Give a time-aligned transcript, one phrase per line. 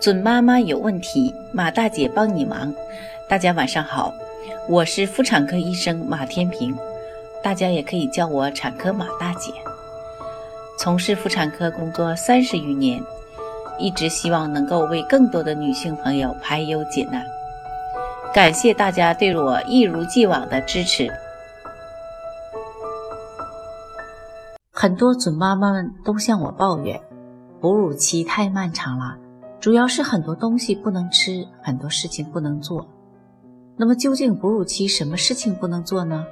[0.00, 2.72] 准妈妈有问题，马大姐帮你忙。
[3.28, 4.10] 大家晚上好，
[4.66, 6.74] 我是妇产科医生马天平，
[7.42, 9.52] 大家也可以叫我产科马大姐。
[10.78, 12.98] 从事妇产科工作三十余年，
[13.78, 17.22] 一直希望能够为更多的女性朋友排忧解难。
[18.32, 21.12] 感谢大家对我一如既往的支持。
[24.72, 26.98] 很多准妈妈们都向我抱怨，
[27.60, 29.18] 哺乳期太漫长了。
[29.60, 32.88] 主要是很多东西不能吃，很多事情不能做。
[33.76, 36.24] 那么究竟哺乳期什么事情不能做呢？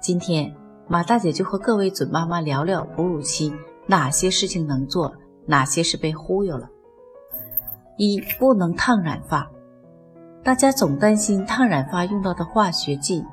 [0.00, 0.52] 今天
[0.88, 3.54] 马大姐就和各位准妈妈聊聊哺乳期
[3.86, 5.14] 哪些事情能做，
[5.46, 6.68] 哪些是被忽悠了。
[7.96, 9.48] 一不能烫染发，
[10.42, 13.24] 大家总担心烫染发用到的化学剂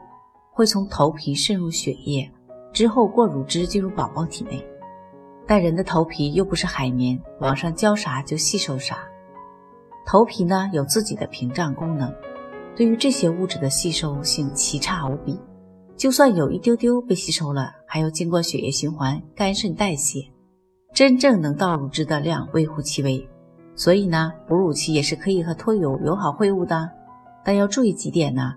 [0.52, 2.32] 会从头皮渗入血液，
[2.72, 4.64] 之后过乳汁进入宝宝体内。
[5.48, 9.00] 但人的头皮又不是海绵，往上浇啥就吸收啥。
[10.06, 12.14] 头皮呢有自己的屏障功能，
[12.76, 15.40] 对于这些物质的吸收性奇差无比。
[15.96, 20.22] 就算有一丢丢被吸收了，还要经过血液循环、肝肾代谢，
[20.94, 23.28] 真正能到乳汁的量微乎其微。
[23.76, 26.90] 所以呢，哺乳期也是可以和脱油友好会晤的，
[27.46, 28.56] 但要注意几点呢？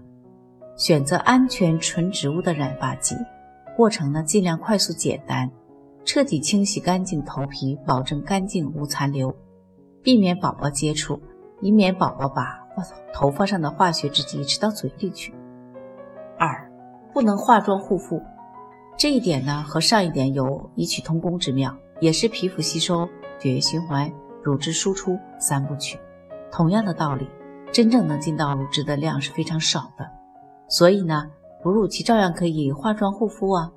[0.76, 3.14] 选择安全纯植物的染发剂，
[3.76, 5.48] 过程呢尽量快速简单，
[6.04, 9.32] 彻底清洗干净头皮，保证干净无残留，
[10.02, 11.20] 避免宝宝接触。
[11.64, 12.62] 以免宝宝把
[13.14, 15.34] 头发上的化学制剂吃到嘴里去。
[16.38, 16.70] 二，
[17.10, 18.20] 不能化妆护肤，
[18.98, 24.12] 这一点呢和上一点有异曲同工之妙，也是皮肤吸收、血液循环、
[24.42, 25.98] 乳汁输出三部曲。
[26.52, 27.26] 同样的道理，
[27.72, 30.06] 真正能进到乳汁的量是非常少的，
[30.68, 31.30] 所以呢，
[31.62, 33.72] 哺乳期照样可以化妆护肤啊。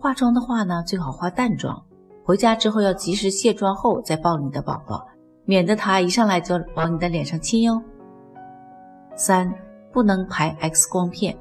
[0.00, 1.84] 化妆的话呢，最好化淡妆，
[2.24, 5.06] 回家之后要及时卸妆后再抱你的宝宝。
[5.46, 7.80] 免得他一上来就往你的脸上亲哟。
[9.14, 9.50] 三，
[9.90, 11.34] 不能排 X 光片。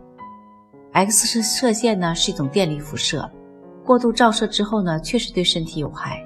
[0.93, 3.29] X 射射线呢是一种电力辐射，
[3.83, 6.23] 过度照射之后呢，确实对身体有害。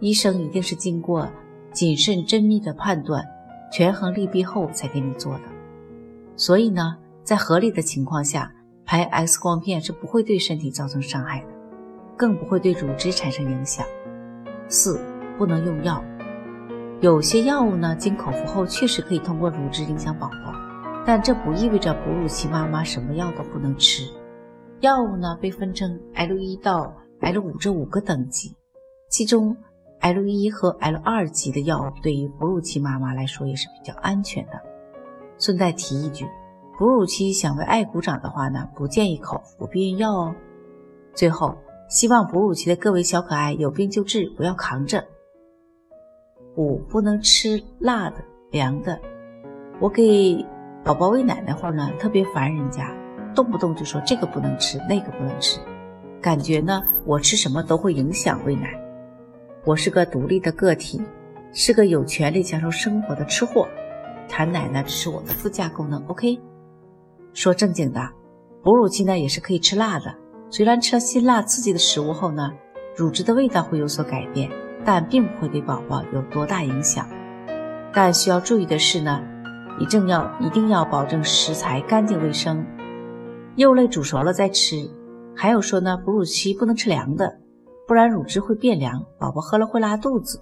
[0.00, 1.26] 医生一定是经过
[1.72, 3.24] 谨慎缜密的判断，
[3.72, 5.42] 权衡利弊后才给你做的。
[6.36, 8.52] 所以呢，在合理的情况下，
[8.84, 11.46] 排 X 光片是不会对身体造成伤害的，
[12.16, 13.86] 更不会对乳汁产生影响。
[14.68, 15.00] 四，
[15.38, 16.04] 不能用药。
[17.02, 20.54] 有些药物呢，经口服后确实可以通过乳汁影响宝宝，
[21.04, 24.04] 但这不意味着哺乳期妈妈什么药都不能吃。
[24.78, 28.54] 药物呢被分成 L 一到 L 五这五个等级，
[29.10, 29.56] 其中
[29.98, 34.52] L 一和 L 二级的药物对于哺乳期妈妈来说也是比较安全的。
[35.40, 36.28] 顺带提一句，
[36.78, 40.32] 哺乳期想为爱鼓掌的话呢，不建议口服避孕药哦。
[41.14, 41.56] 最后，
[41.88, 45.04] 希望哺乳期的各位小可爱有病就治，不要扛着。
[46.56, 48.16] 五不能吃辣的、
[48.50, 48.98] 凉的。
[49.80, 50.44] 我给
[50.84, 52.94] 宝宝喂奶那会儿呢，特别烦人家，
[53.34, 55.58] 动不动就说这个不能吃，那个不能吃，
[56.20, 58.78] 感觉呢我吃什么都会影响喂奶。
[59.64, 61.00] 我是个独立的个体，
[61.52, 63.66] 是个有权利享受生活的吃货，
[64.28, 66.04] 产奶呢只是我的附加功能。
[66.08, 66.38] OK，
[67.32, 68.00] 说正经的，
[68.62, 70.14] 哺乳期呢也是可以吃辣的，
[70.50, 72.52] 虽然吃了辛辣刺激的食物后呢，
[72.96, 74.50] 乳汁的味道会有所改变。
[74.84, 77.06] 但并不会对宝宝有多大影响。
[77.92, 79.22] 但需要注意的是呢，
[79.78, 82.64] 一定要一定要保证食材干净卫生，
[83.56, 84.88] 肉类煮熟了再吃。
[85.34, 87.38] 还有说呢，哺乳期不能吃凉的，
[87.86, 90.40] 不然乳汁会变凉，宝宝喝了会拉肚子。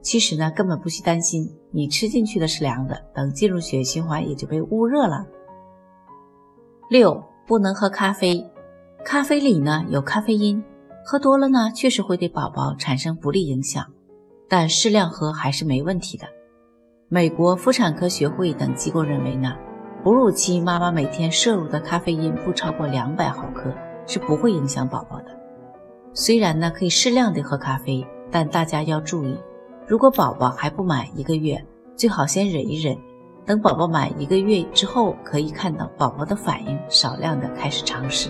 [0.00, 5.26] 其实呢，根本不需担心，你吃进去的是凉的，等进入血液循环也就被捂热了。
[6.88, 8.50] 六，不能喝咖啡，
[9.04, 10.62] 咖啡里呢有咖啡因。
[11.10, 13.82] 喝多了呢，确实会对宝宝产生不利影响，
[14.46, 16.26] 但适量喝还是没问题的。
[17.08, 19.56] 美国妇产科学会等机构认为呢，
[20.04, 23.72] 哺乳期妈妈每天摄入的咖啡因不超过两百毫克
[24.06, 25.34] 是不会影响宝宝的。
[26.12, 29.34] 虽然呢可以适量的喝咖啡，但大家要注意，
[29.86, 31.64] 如果宝宝还不满一个月，
[31.96, 32.94] 最好先忍一忍，
[33.46, 38.28] 等宝宝满一个月之后，可以看到宝宝的反应，少量的开始尝试。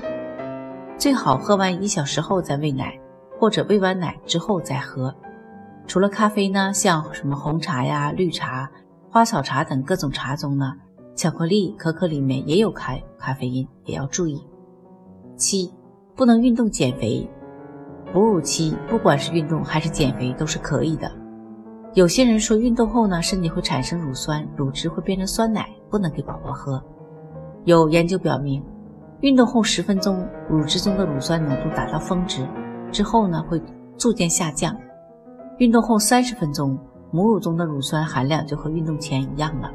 [0.99, 2.99] 最好喝完一小时后再喂奶，
[3.39, 5.15] 或者喂完奶之后再喝。
[5.87, 8.69] 除了咖啡呢，像什么红茶呀、绿茶、
[9.09, 10.73] 花草茶等各种茶中呢，
[11.15, 14.43] 巧克力、可可里面也有咖咖啡因，也要注意。
[15.37, 15.73] 七，
[16.17, 17.31] 不能运动减肥。
[18.13, 21.09] 哺乳期不管是运动还是减肥都是可以的。
[21.95, 26.83] 有些人说运动后呢，身体会产生乳酸，乳汁会变成酸奶，不能给宝宝喝。
[27.65, 28.61] 有研究表明。
[29.21, 32.47] 运动后十分钟，乳汁中的乳酸浓度达到峰值
[32.93, 33.61] 之后呢，会
[33.97, 34.77] 逐渐下降。
[35.59, 36.79] 运动后三十分钟，
[37.11, 39.69] 母乳中的乳酸含量就和运动前一样了。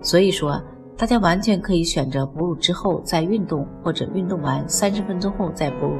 [0.00, 0.62] 所以说，
[0.96, 5.96] 大家完全可以选择哺乳之后再运动，或者运动完三十分钟后再哺乳。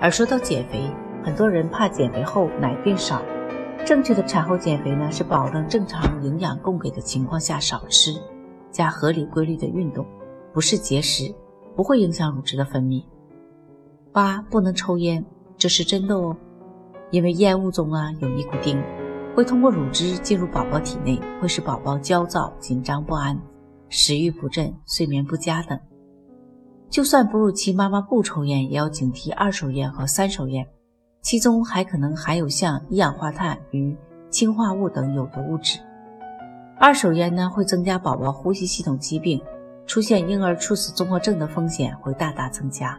[0.00, 0.90] 而说到减肥，
[1.22, 3.20] 很多人怕减肥后奶变少。
[3.84, 8.12] 正确的产后减肥呢，是保证正常营养供给的情况下少吃，
[8.70, 10.06] 加合理规律的运动，
[10.52, 11.32] 不是节食，
[11.78, 13.04] 不会影响乳汁的分泌。
[14.12, 15.24] 八不能抽烟，
[15.56, 16.36] 这是真的哦，
[17.12, 18.82] 因为烟雾中啊有尼古丁，
[19.36, 23.40] 会通过乳汁进入宝宝体内，会使宝宝焦躁、紧张不安、
[23.88, 25.78] 食欲不振、睡眠不佳等。
[26.90, 30.66] 就算哺乳期妈妈不抽烟，也要警惕二手烟和三手烟。
[31.22, 33.96] 其中还可能含有像一氧化碳与
[34.30, 35.78] 氰化物等有毒物质。
[36.76, 39.40] 二手烟呢，会增加宝宝呼吸系统疾病，
[39.88, 42.96] 出现婴儿猝死综合症的风险会大大增加。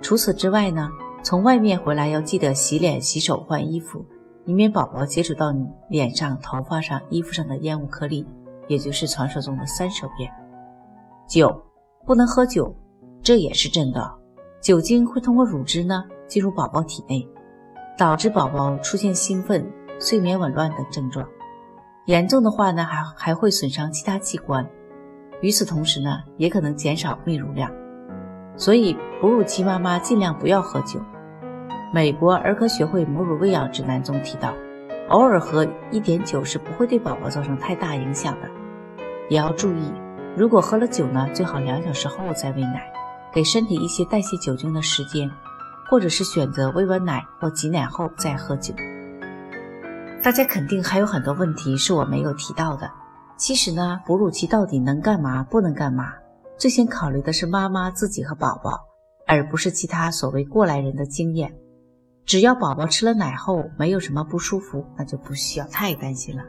[0.00, 0.88] 除此之外呢，
[1.22, 4.02] 从外面回来要记得洗脸、洗手、换衣服，
[4.46, 8.26] 以免宝宝接触到你脸上、头发上、衣服上的烟雾颗粒，
[8.68, 10.30] 也就是传说中的三手烟。
[11.28, 11.62] 九，
[12.06, 12.74] 不能喝酒，
[13.20, 14.14] 这也是真的。
[14.62, 17.28] 酒精会通过乳汁呢进入宝宝体内。
[17.96, 19.64] 导致宝宝出现兴奋、
[20.00, 21.24] 睡眠紊乱等症状，
[22.06, 24.68] 严重的话呢，还还会损伤其他器官。
[25.44, 27.70] 与此同时呢，也可能减少泌乳量。
[28.56, 30.98] 所以，哺乳期妈妈尽量不要喝酒。
[31.92, 34.54] 美国儿科学会母乳喂养指南中提到，
[35.10, 38.48] 偶尔喝一点酒是不会对宝宝造成太大影响的。
[39.28, 39.92] 也要注意，
[40.34, 42.82] 如果喝了酒呢，最好两小时后再喂奶，
[43.30, 45.30] 给身体一些代谢酒精的时间。
[45.90, 48.74] 或者是选择喂完奶或挤奶后再喝酒。
[50.22, 52.90] 大家肯定还有很多问题是我没有提到的。
[53.36, 56.12] 其实呢，哺乳期到底能干嘛，不能干嘛，
[56.56, 58.80] 最先考虑的是妈妈自己和宝宝，
[59.26, 61.52] 而不是其他所谓过来人的经验。
[62.24, 66.42] 只要宝宝吃了奶后没有什么不舒服，那就不需要太担心了。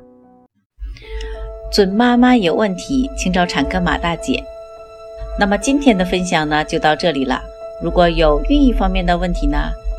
[1.72, 4.42] 准妈妈有问题，请找产科马大姐。
[5.38, 7.42] 那么今天的分享呢，就到这里了。
[7.84, 9.58] 如果有孕育方面的问题呢，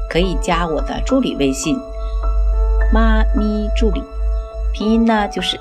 [0.09, 1.77] 可以加我的助理微信
[2.91, 4.03] “妈咪助理”，
[4.73, 5.61] 拼音呢就是